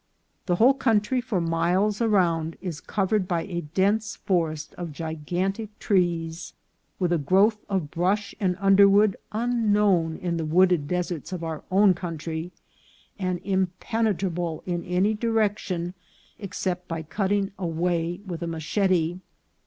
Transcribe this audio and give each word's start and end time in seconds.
The 0.47 0.55
whole 0.55 0.73
country 0.73 1.21
for 1.21 1.39
miles 1.39 2.01
around 2.01 2.57
is 2.59 2.81
cov 2.81 3.11
OBSTACLES 3.13 3.27
TO 3.27 3.33
EXPLORATION. 3.35 3.69
305 3.75 3.75
ered 3.75 3.75
by 3.75 3.83
a 3.83 3.85
dense 3.91 4.15
forest 4.15 4.73
of 4.73 4.91
gigantic 4.91 5.77
trees, 5.77 6.53
with 6.97 7.13
a 7.13 7.19
growth 7.19 7.59
of 7.69 7.91
brush 7.91 8.33
and 8.39 8.57
underwood 8.59 9.15
unknown 9.31 10.17
in 10.17 10.37
the 10.37 10.45
wooded 10.45 10.87
des 10.87 11.03
erts 11.13 11.31
of 11.31 11.43
our 11.43 11.63
own 11.69 11.93
country, 11.93 12.51
and 13.19 13.39
impenetrable 13.43 14.63
in 14.65 14.83
any 14.85 15.15
direc 15.15 15.59
tion 15.59 15.93
except 16.39 16.87
by 16.87 17.03
cutting 17.03 17.51
a 17.59 17.67
way 17.67 18.21
with 18.25 18.41
a 18.41 18.47
machete. 18.47 19.19